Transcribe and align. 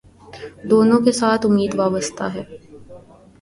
دونوں 0.69 0.99
کے 1.05 1.11
ساتھ 1.11 1.45
امید 1.45 1.71
وابستہ 1.79 2.25
ہے 2.35 2.43